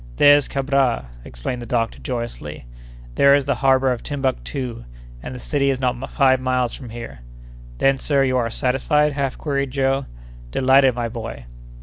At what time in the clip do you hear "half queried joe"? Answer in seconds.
9.13-10.07